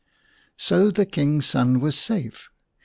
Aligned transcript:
So 0.57 0.89
the 0.89 1.05
King's 1.05 1.45
son 1.45 1.79
was 1.79 1.95
safe. 1.95 2.49